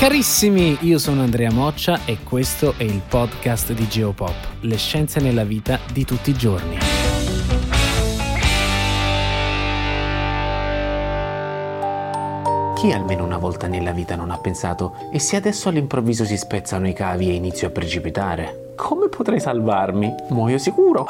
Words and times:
Carissimi, 0.00 0.78
io 0.80 0.98
sono 0.98 1.20
Andrea 1.20 1.52
Moccia 1.52 2.06
e 2.06 2.20
questo 2.24 2.72
è 2.78 2.84
il 2.84 3.02
podcast 3.06 3.74
di 3.74 3.86
Geopop, 3.86 4.34
le 4.60 4.78
scienze 4.78 5.20
nella 5.20 5.44
vita 5.44 5.78
di 5.92 6.06
tutti 6.06 6.30
i 6.30 6.32
giorni. 6.32 6.78
Chi 12.76 12.92
almeno 12.92 13.24
una 13.24 13.36
volta 13.36 13.66
nella 13.66 13.92
vita 13.92 14.16
non 14.16 14.30
ha 14.30 14.38
pensato 14.38 14.94
e 15.12 15.18
se 15.18 15.36
adesso 15.36 15.68
all'improvviso 15.68 16.24
si 16.24 16.38
spezzano 16.38 16.88
i 16.88 16.94
cavi 16.94 17.28
e 17.28 17.34
inizio 17.34 17.68
a 17.68 17.70
precipitare? 17.70 18.72
Come 18.76 19.10
potrei 19.10 19.38
salvarmi? 19.38 20.14
Muoio 20.30 20.56
sicuro. 20.56 21.04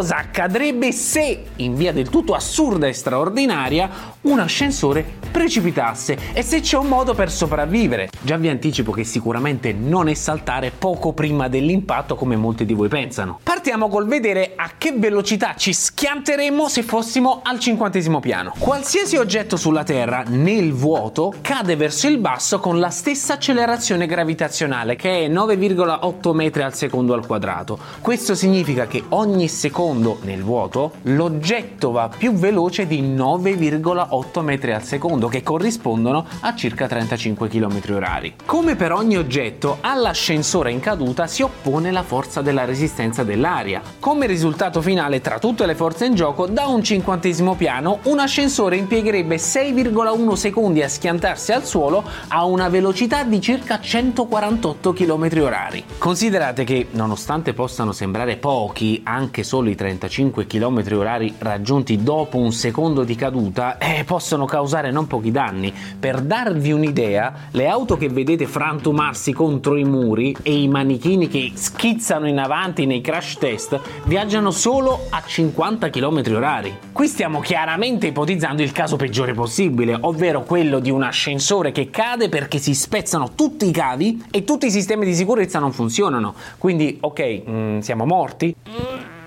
Cosa 0.00 0.16
accadrebbe 0.16 0.92
se, 0.92 1.44
in 1.56 1.74
via 1.74 1.92
del 1.92 2.08
tutto 2.08 2.32
assurda 2.32 2.86
e 2.86 2.94
straordinaria, 2.94 3.90
un 4.22 4.38
ascensore 4.38 5.04
precipitasse 5.30 6.18
e 6.34 6.42
se 6.42 6.60
c'è 6.60 6.76
un 6.76 6.88
modo 6.88 7.14
per 7.14 7.30
sopravvivere? 7.30 8.10
Già 8.20 8.36
vi 8.36 8.48
anticipo 8.48 8.92
che 8.92 9.04
sicuramente 9.04 9.72
non 9.72 10.08
è 10.08 10.14
saltare 10.14 10.70
poco 10.76 11.12
prima 11.12 11.48
dell'impatto 11.48 12.16
come 12.16 12.36
molti 12.36 12.66
di 12.66 12.74
voi 12.74 12.88
pensano. 12.88 13.38
Partiamo 13.42 13.88
col 13.88 14.06
vedere 14.06 14.52
a 14.56 14.72
che 14.76 14.92
velocità 14.92 15.54
ci 15.56 15.72
schianteremmo 15.72 16.68
se 16.68 16.82
fossimo 16.82 17.40
al 17.42 17.58
cinquantesimo 17.58 18.20
piano. 18.20 18.52
Qualsiasi 18.58 19.16
oggetto 19.16 19.56
sulla 19.56 19.84
Terra 19.84 20.22
nel 20.26 20.72
vuoto 20.72 21.32
cade 21.40 21.76
verso 21.76 22.06
il 22.08 22.18
basso 22.18 22.58
con 22.58 22.78
la 22.78 22.90
stessa 22.90 23.34
accelerazione 23.34 24.06
gravitazionale 24.06 24.96
che 24.96 25.24
è 25.24 25.28
9,8 25.28 26.34
metri 26.34 26.62
al 26.62 26.74
secondo 26.74 27.14
al 27.14 27.26
quadrato. 27.26 27.78
Questo 28.00 28.34
significa 28.34 28.86
che 28.86 29.04
ogni 29.10 29.48
secondo 29.48 30.18
nel 30.22 30.42
vuoto 30.42 30.92
l'oggetto 31.02 31.90
va 31.90 32.10
più 32.14 32.32
veloce 32.32 32.86
di 32.86 33.02
9,8 33.02 34.08
metri 34.42 34.72
al 34.72 34.82
secondo 34.82 35.28
che 35.28 35.42
corrispondono 35.42 36.26
a 36.40 36.54
circa 36.54 36.86
35 36.86 37.48
km 37.48 37.80
orari. 37.94 38.34
Come 38.44 38.76
per 38.76 38.92
ogni 38.92 39.16
oggetto, 39.16 39.78
all'ascensore 39.80 40.70
in 40.70 40.80
caduta 40.80 41.26
si 41.26 41.42
oppone 41.42 41.90
la 41.90 42.02
forza 42.02 42.40
della 42.40 42.64
resistenza 42.64 43.22
dell'aria. 43.22 43.82
Come 43.98 44.26
risultato 44.26 44.80
finale 44.80 45.20
tra 45.20 45.38
tutte 45.38 45.66
le 45.66 45.74
forze 45.74 46.06
in 46.06 46.14
gioco, 46.14 46.46
da 46.46 46.66
un 46.66 46.82
cinquantesimo 46.82 47.54
piano 47.54 48.00
un 48.04 48.18
ascensore 48.18 48.76
impiegherebbe 48.76 49.36
6,1 49.36 50.32
secondi 50.32 50.82
a 50.82 50.88
schiantarsi 50.88 51.52
al 51.52 51.64
suolo 51.64 52.02
a 52.28 52.44
una 52.44 52.68
velocità 52.68 53.22
di 53.24 53.40
circa 53.40 53.80
148 53.80 54.92
km 54.92 55.28
orari. 55.40 55.84
Considerate 55.98 56.64
che, 56.64 56.88
nonostante 56.92 57.52
possano 57.52 57.92
sembrare 57.92 58.36
pochi, 58.36 59.00
anche 59.04 59.42
solo 59.42 59.68
i 59.68 59.74
35 59.74 60.46
km 60.46 60.82
orari 60.92 61.34
raggiunti 61.38 62.02
dopo 62.02 62.38
un 62.38 62.52
secondo 62.52 63.04
di 63.04 63.14
caduta, 63.14 63.78
eh, 64.00 64.04
possono 64.04 64.46
causare 64.46 64.90
non 64.90 65.06
pochi 65.06 65.30
danni. 65.30 65.72
Per 65.98 66.20
darvi 66.22 66.72
un'idea, 66.72 67.32
le 67.50 67.68
auto 67.68 67.96
che 67.96 68.08
vedete 68.08 68.46
frantumarsi 68.46 69.32
contro 69.32 69.76
i 69.76 69.84
muri 69.84 70.34
e 70.42 70.62
i 70.62 70.68
manichini 70.68 71.28
che 71.28 71.52
schizzano 71.54 72.26
in 72.26 72.38
avanti 72.38 72.86
nei 72.86 73.00
crash 73.00 73.36
test 73.38 73.80
viaggiano 74.04 74.50
solo 74.50 75.06
a 75.10 75.22
50 75.24 75.90
km 75.90 76.22
orari. 76.34 76.76
Qui 76.92 77.06
stiamo 77.06 77.40
chiaramente 77.40 78.08
ipotizzando 78.08 78.62
il 78.62 78.72
caso 78.72 78.96
peggiore 78.96 79.34
possibile, 79.34 79.96
ovvero 80.00 80.42
quello 80.42 80.78
di 80.78 80.90
un 80.90 81.02
ascensore 81.02 81.72
che 81.72 81.90
cade 81.90 82.28
perché 82.28 82.58
si 82.58 82.74
spezzano 82.74 83.32
tutti 83.34 83.68
i 83.68 83.72
cavi 83.72 84.24
e 84.30 84.44
tutti 84.44 84.66
i 84.66 84.70
sistemi 84.70 85.04
di 85.04 85.14
sicurezza 85.14 85.58
non 85.58 85.72
funzionano. 85.72 86.34
Quindi, 86.58 86.98
ok, 87.00 87.42
mm, 87.48 87.78
siamo 87.80 88.06
morti? 88.06 88.54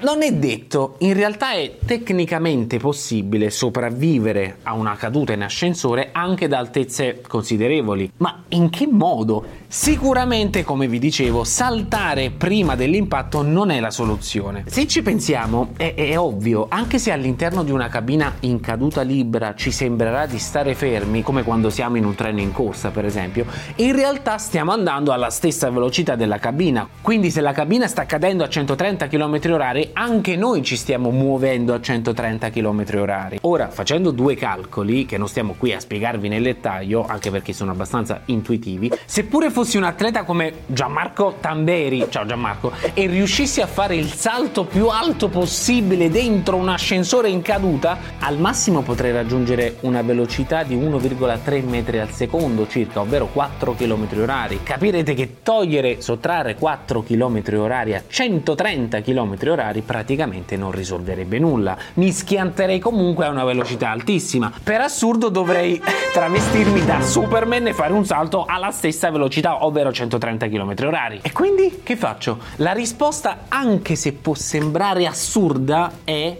Non 0.04 0.22
è 0.22 0.34
detto, 0.34 0.96
in 0.98 1.14
realtà 1.14 1.54
è 1.54 1.78
tecnicamente 1.86 2.78
possibile 2.78 3.50
sopravvivere 3.50 4.58
a 4.64 4.74
una 4.74 4.98
caduta 4.98 5.32
in 5.32 5.44
ascensore 5.44 6.10
anche 6.12 6.50
da 6.50 6.58
altezze 6.58 7.22
considerevoli, 7.26 8.12
ma 8.18 8.44
in 8.50 8.70
che 8.70 8.86
modo? 8.86 9.62
Sicuramente, 9.74 10.64
come 10.64 10.88
vi 10.88 11.00
dicevo, 11.00 11.46
saltare 11.46 12.32
prima 12.32 12.76
dell'impatto 12.76 13.42
non 13.42 13.72
è 13.72 13.80
la 13.80 13.90
soluzione. 13.92 14.66
Se 14.68 14.86
ci 14.88 15.02
pensiamo, 15.02 15.70
è, 15.78 15.96
è 15.96 16.20
ovvio, 16.20 16.68
anche 16.70 17.00
se 17.00 17.12
all'interno 17.12 17.64
di 17.64 17.72
una 17.72 17.88
cabina 17.88 18.36
in 18.42 18.60
caduta 18.60 19.02
libera 19.02 19.56
ci 19.56 19.72
sembrerà 19.72 20.26
di 20.26 20.38
stare 20.38 20.76
fermi, 20.76 21.24
come 21.24 21.44
quando 21.44 21.70
siamo 21.70 21.96
in 21.96 22.06
un 22.06 22.14
treno 22.14 22.42
in 22.42 22.52
corsa, 22.52 22.90
per 22.90 23.06
esempio, 23.06 23.46
in 23.78 23.96
realtà 23.96 24.38
stiamo 24.38 24.74
andando 24.74 25.14
alla 25.14 25.30
stessa 25.30 25.70
velocità 25.72 26.16
della 26.16 26.40
cabina. 26.40 26.88
Quindi 27.02 27.32
se 27.32 27.40
la 27.40 27.54
cabina 27.54 27.88
sta 27.88 28.06
cadendo 28.06 28.44
a 28.44 28.50
130 28.50 29.08
km/h, 29.08 29.93
anche 29.94 30.36
noi 30.36 30.64
ci 30.64 30.76
stiamo 30.76 31.12
muovendo 31.12 31.74
a 31.74 31.80
130 31.80 32.50
km 32.50 32.84
orari. 32.96 33.38
Ora, 33.42 33.70
facendo 33.70 34.12
due 34.12 34.36
calcoli, 34.36 35.06
che 35.06 35.18
non 35.18 35.28
stiamo 35.28 35.56
qui 35.58 35.74
a 35.74 35.80
spiegarvi 35.80 36.28
nel 36.28 36.44
dettaglio, 36.44 37.06
anche 37.06 37.30
perché 37.32 37.54
sono 37.54 37.72
abbastanza 37.72 38.22
intuitivi, 38.26 38.92
seppure 39.06 39.52
fossi 39.52 39.78
un 39.78 39.84
atleta 39.84 40.24
come 40.24 40.54
Gianmarco 40.66 41.36
Tamberi, 41.40 42.08
ciao 42.10 42.26
Gianmarco, 42.26 42.72
e 42.94 43.06
riuscissi 43.08 43.62
a 43.62 43.68
fare 43.68 43.96
il 43.96 44.12
salto 44.12 44.66
più 44.66 44.88
alto 44.88 45.30
possibile 45.30 46.10
dentro 46.10 46.56
un 46.56 46.70
ascensore 46.70 47.30
in 47.30 47.42
caduta, 47.42 47.98
al 48.20 48.40
massimo 48.40 48.82
potrei 48.82 49.12
raggiungere 49.12 49.78
una 49.82 50.02
velocità 50.02 50.64
di 50.64 50.76
1,3 50.76 51.64
metri 51.68 52.00
al 52.00 52.10
secondo 52.10 52.68
circa, 52.68 53.02
ovvero 53.02 53.28
4 53.28 53.76
km 53.76 54.08
orari. 54.18 54.62
Capirete 54.64 55.14
che 55.14 55.38
togliere, 55.44 56.02
sottrarre 56.02 56.56
4 56.56 57.04
km 57.04 57.42
orari 57.58 57.94
a 57.94 58.04
130 58.06 59.02
km 59.02 59.38
orari 59.48 59.82
praticamente 59.84 60.58
non 60.58 60.72
risolverebbe 60.72 61.40
nulla. 61.40 61.78
Mi 61.96 62.12
schianterei 62.12 62.80
comunque 62.80 63.26
a 63.26 63.30
una 63.30 63.44
velocità 63.44 63.90
altissima. 63.90 64.52
Per 64.64 64.82
assurdo 64.82 65.30
dovrei 65.30 65.82
travestirmi 66.12 66.84
da 66.86 67.02
Superman 67.02 67.68
e 67.68 67.74
fare 67.74 67.94
un 67.94 68.06
salto 68.06 68.46
alla 68.46 68.72
stessa 68.72 69.12
velocità, 69.12 69.64
ovvero 69.66 69.92
130 69.92 70.48
km 70.48 70.74
orari. 70.86 71.20
E 71.22 71.32
quindi 71.32 71.82
che 71.84 71.96
faccio? 71.96 72.40
La 72.58 72.72
risposta, 72.72 73.46
anche 73.50 73.96
se 73.96 74.14
può 74.14 74.34
sembrare 74.34 75.06
assurda, 75.06 75.92
è 76.04 76.38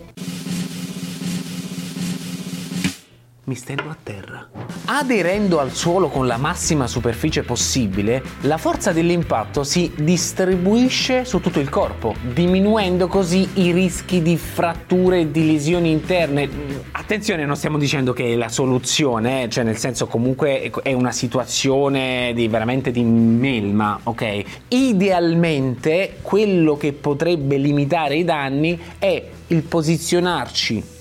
mi 3.46 3.56
stendo 3.56 3.90
a 3.90 3.98
terra. 4.02 4.48
Aderendo 4.86 5.62
al 5.62 5.72
suolo 5.72 6.10
con 6.10 6.28
la 6.28 6.36
massima 6.36 6.88
superficie 6.88 7.44
possibile, 7.44 8.22
la 8.42 8.58
forza 8.58 8.92
dell'impatto 8.92 9.64
si 9.64 9.90
distribuisce 9.96 11.24
su 11.24 11.40
tutto 11.40 11.62
il 11.62 11.70
corpo, 11.70 12.14
diminuendo 12.34 13.08
così 13.08 13.48
i 13.54 13.72
rischi 13.72 14.22
di 14.22 14.36
fratture 14.36 15.22
e 15.22 15.32
di 15.32 15.46
lesioni 15.46 15.90
interne. 15.90 16.50
Attenzione, 16.92 17.46
non 17.46 17.56
stiamo 17.56 17.78
dicendo 17.78 18.12
che 18.12 18.34
è 18.34 18.36
la 18.36 18.50
soluzione, 18.50 19.44
eh? 19.44 19.50
cioè 19.50 19.64
nel 19.64 19.78
senso 19.78 20.06
comunque 20.08 20.70
è 20.84 20.92
una 20.92 21.14
situazione 21.14 22.34
di 22.36 22.50
veramente 22.50 22.92
di 22.92 23.04
melma, 23.04 23.98
ok? 24.04 24.44
Idealmente 24.68 26.18
quello 26.22 26.76
che 26.76 26.92
potrebbe 26.92 27.56
limitare 27.56 28.18
i 28.18 28.26
danni 28.26 28.78
è 29.00 29.24
il 29.48 29.62
posizionarci 29.62 30.93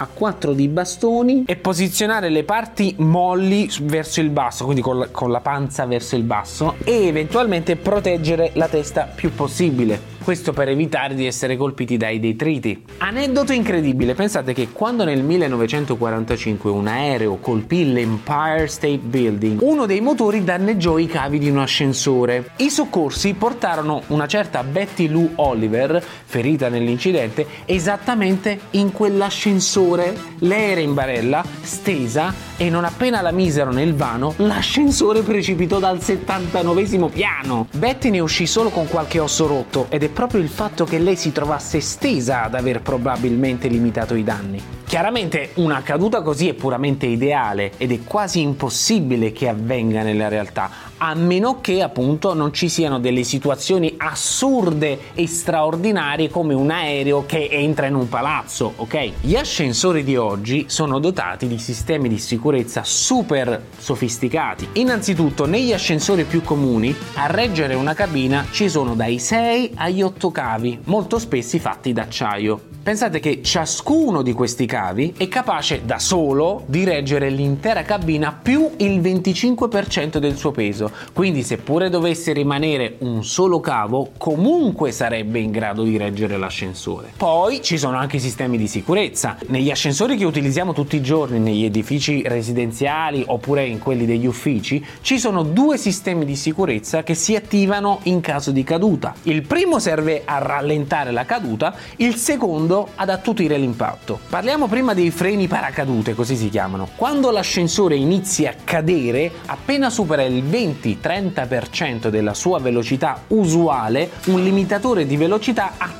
a 0.00 0.08
quattro 0.12 0.54
di 0.54 0.68
bastoni 0.68 1.44
e 1.46 1.56
posizionare 1.56 2.30
le 2.30 2.44
parti 2.44 2.94
molli 2.98 3.68
verso 3.82 4.20
il 4.20 4.30
basso, 4.30 4.64
quindi 4.64 4.80
con 4.80 4.98
la, 4.98 5.08
con 5.08 5.30
la 5.30 5.40
panza 5.40 5.84
verso 5.84 6.16
il 6.16 6.22
basso 6.22 6.76
e 6.84 7.06
eventualmente 7.06 7.76
proteggere 7.76 8.50
la 8.54 8.68
testa 8.68 9.02
più 9.02 9.32
possibile. 9.34 10.18
Questo 10.22 10.52
per 10.52 10.68
evitare 10.68 11.14
di 11.14 11.26
essere 11.26 11.56
colpiti 11.56 11.96
dai 11.96 12.20
detriti. 12.20 12.84
Aneddoto 12.98 13.52
incredibile, 13.52 14.14
pensate 14.14 14.52
che 14.52 14.68
quando 14.70 15.04
nel 15.04 15.22
1945 15.22 16.70
un 16.70 16.86
aereo 16.86 17.36
colpì 17.36 17.90
l'Empire 17.90 18.66
State 18.66 18.98
Building, 18.98 19.60
uno 19.62 19.86
dei 19.86 20.00
motori 20.00 20.44
danneggiò 20.44 20.98
i 20.98 21.06
cavi 21.06 21.38
di 21.38 21.48
un 21.48 21.58
ascensore. 21.58 22.50
I 22.56 22.68
soccorsi 22.68 23.32
portarono 23.32 24.02
una 24.08 24.26
certa 24.26 24.62
Betty 24.62 25.08
Lou 25.08 25.32
Oliver, 25.36 26.04
ferita 26.24 26.68
nell'incidente, 26.68 27.46
esattamente 27.64 28.60
in 28.72 28.92
quell'ascensore. 28.92 30.14
Lei 30.40 30.72
era 30.72 30.80
in 30.80 30.92
barella, 30.92 31.42
stesa, 31.62 32.49
e 32.60 32.68
non 32.68 32.84
appena 32.84 33.22
la 33.22 33.30
misero 33.30 33.72
nel 33.72 33.94
vano, 33.94 34.34
l'ascensore 34.36 35.22
precipitò 35.22 35.78
dal 35.78 36.02
79 36.02 37.08
piano. 37.08 37.66
Betty 37.72 38.10
ne 38.10 38.20
uscì 38.20 38.46
solo 38.46 38.68
con 38.68 38.86
qualche 38.86 39.18
osso 39.18 39.46
rotto 39.46 39.86
ed 39.88 40.02
è 40.02 40.10
proprio 40.10 40.42
il 40.42 40.50
fatto 40.50 40.84
che 40.84 40.98
lei 40.98 41.16
si 41.16 41.32
trovasse 41.32 41.80
stesa 41.80 42.42
ad 42.42 42.54
aver 42.54 42.82
probabilmente 42.82 43.66
limitato 43.66 44.14
i 44.14 44.24
danni. 44.24 44.79
Chiaramente 44.90 45.52
una 45.54 45.82
caduta 45.82 46.20
così 46.20 46.48
è 46.48 46.54
puramente 46.54 47.06
ideale 47.06 47.70
ed 47.76 47.92
è 47.92 48.00
quasi 48.02 48.40
impossibile 48.40 49.30
che 49.30 49.46
avvenga 49.46 50.02
nella 50.02 50.26
realtà, 50.26 50.68
a 50.96 51.14
meno 51.14 51.60
che 51.60 51.80
appunto 51.80 52.34
non 52.34 52.52
ci 52.52 52.68
siano 52.68 52.98
delle 52.98 53.22
situazioni 53.22 53.94
assurde 53.96 55.14
e 55.14 55.28
straordinarie 55.28 56.28
come 56.28 56.54
un 56.54 56.70
aereo 56.72 57.24
che 57.24 57.46
entra 57.52 57.86
in 57.86 57.94
un 57.94 58.08
palazzo, 58.08 58.72
ok? 58.74 59.12
Gli 59.20 59.36
ascensori 59.36 60.02
di 60.02 60.16
oggi 60.16 60.64
sono 60.66 60.98
dotati 60.98 61.46
di 61.46 61.58
sistemi 61.58 62.08
di 62.08 62.18
sicurezza 62.18 62.82
super 62.82 63.66
sofisticati. 63.78 64.70
Innanzitutto, 64.72 65.46
negli 65.46 65.72
ascensori 65.72 66.24
più 66.24 66.42
comuni, 66.42 66.92
a 67.14 67.28
reggere 67.28 67.74
una 67.74 67.94
cabina 67.94 68.44
ci 68.50 68.68
sono 68.68 68.96
dai 68.96 69.20
6 69.20 69.74
agli 69.76 70.02
8 70.02 70.32
cavi, 70.32 70.80
molto 70.86 71.20
spesso 71.20 71.58
fatti 71.60 71.92
d'acciaio. 71.92 72.69
Pensate 72.82 73.20
che 73.20 73.42
ciascuno 73.42 74.22
di 74.22 74.32
questi 74.32 74.64
cavi 74.64 75.12
è 75.18 75.28
capace 75.28 75.82
da 75.84 75.98
solo 75.98 76.62
di 76.64 76.82
reggere 76.84 77.28
l'intera 77.28 77.82
cabina 77.82 78.32
più 78.32 78.70
il 78.78 79.02
25% 79.02 80.16
del 80.16 80.34
suo 80.34 80.50
peso, 80.50 80.90
quindi 81.12 81.42
seppure 81.42 81.90
dovesse 81.90 82.32
rimanere 82.32 82.96
un 83.00 83.22
solo 83.22 83.60
cavo, 83.60 84.12
comunque 84.16 84.92
sarebbe 84.92 85.40
in 85.40 85.50
grado 85.50 85.82
di 85.82 85.98
reggere 85.98 86.38
l'ascensore. 86.38 87.12
Poi 87.18 87.60
ci 87.60 87.76
sono 87.76 87.98
anche 87.98 88.16
i 88.16 88.20
sistemi 88.20 88.56
di 88.56 88.66
sicurezza. 88.66 89.36
Negli 89.48 89.70
ascensori 89.70 90.16
che 90.16 90.24
utilizziamo 90.24 90.72
tutti 90.72 90.96
i 90.96 91.02
giorni 91.02 91.38
negli 91.38 91.64
edifici 91.64 92.22
residenziali 92.26 93.22
oppure 93.26 93.66
in 93.66 93.78
quelli 93.78 94.06
degli 94.06 94.26
uffici, 94.26 94.82
ci 95.02 95.18
sono 95.18 95.42
due 95.42 95.76
sistemi 95.76 96.24
di 96.24 96.34
sicurezza 96.34 97.02
che 97.02 97.14
si 97.14 97.36
attivano 97.36 98.00
in 98.04 98.22
caso 98.22 98.52
di 98.52 98.64
caduta. 98.64 99.14
Il 99.24 99.42
primo 99.42 99.78
serve 99.78 100.22
a 100.24 100.38
rallentare 100.38 101.10
la 101.10 101.26
caduta, 101.26 101.74
il 101.96 102.14
secondo 102.14 102.68
secondo 102.70 102.88
ad 102.94 103.08
attutire 103.08 103.58
l'impatto. 103.58 104.20
Parliamo 104.28 104.68
prima 104.68 104.94
dei 104.94 105.10
freni 105.10 105.48
paracadute, 105.48 106.14
così 106.14 106.36
si 106.36 106.48
chiamano. 106.48 106.88
Quando 106.94 107.30
l'ascensore 107.30 107.96
inizia 107.96 108.50
a 108.50 108.54
cadere, 108.62 109.30
appena 109.46 109.90
supera 109.90 110.22
il 110.22 110.44
20-30% 110.44 112.08
della 112.08 112.34
sua 112.34 112.60
velocità 112.60 113.22
usuale, 113.28 114.10
un 114.26 114.42
limitatore 114.42 115.04
di 115.04 115.16
velocità 115.16 115.72
attiva 115.76 115.99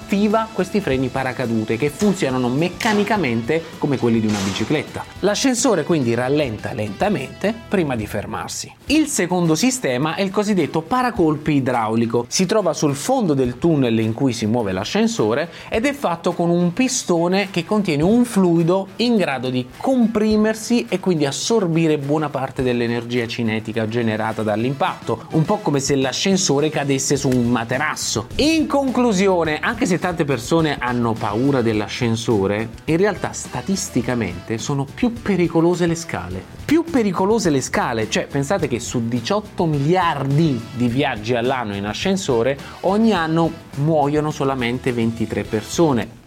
questi 0.52 0.80
freni 0.80 1.06
paracadute 1.06 1.76
che 1.76 1.88
funzionano 1.88 2.48
meccanicamente 2.48 3.62
come 3.78 3.96
quelli 3.96 4.18
di 4.18 4.26
una 4.26 4.38
bicicletta. 4.44 5.04
L'ascensore 5.20 5.84
quindi 5.84 6.14
rallenta 6.14 6.72
lentamente 6.72 7.54
prima 7.68 7.94
di 7.94 8.06
fermarsi. 8.08 8.74
Il 8.86 9.06
secondo 9.06 9.54
sistema 9.54 10.16
è 10.16 10.22
il 10.22 10.30
cosiddetto 10.30 10.82
paracolpi 10.82 11.54
idraulico. 11.54 12.24
Si 12.26 12.44
trova 12.44 12.72
sul 12.72 12.96
fondo 12.96 13.34
del 13.34 13.58
tunnel 13.58 14.00
in 14.00 14.12
cui 14.12 14.32
si 14.32 14.46
muove 14.46 14.72
l'ascensore 14.72 15.48
ed 15.68 15.86
è 15.86 15.92
fatto 15.92 16.32
con 16.32 16.50
un 16.50 16.72
pistone 16.72 17.48
che 17.52 17.64
contiene 17.64 18.02
un 18.02 18.24
fluido 18.24 18.88
in 18.96 19.16
grado 19.16 19.48
di 19.48 19.68
comprimersi 19.76 20.86
e 20.88 20.98
quindi 20.98 21.24
assorbire 21.24 21.98
buona 21.98 22.30
parte 22.30 22.64
dell'energia 22.64 23.28
cinetica 23.28 23.86
generata 23.86 24.42
dall'impatto, 24.42 25.26
un 25.32 25.44
po' 25.44 25.58
come 25.58 25.78
se 25.78 25.94
l'ascensore 25.94 26.68
cadesse 26.68 27.16
su 27.16 27.28
un 27.28 27.48
materasso. 27.48 28.26
In 28.36 28.66
conclusione, 28.66 29.60
anche 29.60 29.86
se 29.86 29.98
tante 30.00 30.25
persone 30.25 30.79
hanno 30.81 31.12
paura 31.12 31.62
dell'ascensore, 31.62 32.70
in 32.87 32.97
realtà 32.97 33.32
statisticamente 33.32 34.58
sono 34.58 34.85
più 34.93 35.12
pericolose 35.12 35.87
le 35.87 35.94
scale. 35.94 36.43
Più 36.64 36.82
pericolose 36.82 37.50
le 37.50 37.61
scale, 37.61 38.11
cioè 38.11 38.26
pensate 38.26 38.67
che 38.67 38.81
su 38.81 39.06
18 39.06 39.64
miliardi 39.67 40.61
di 40.75 40.88
viaggi 40.88 41.35
all'anno 41.35 41.76
in 41.76 41.85
ascensore, 41.85 42.58
ogni 42.81 43.12
anno 43.12 43.52
muoiono 43.76 44.32
solamente 44.32 44.93
23 44.93 45.44
persone 45.44 46.19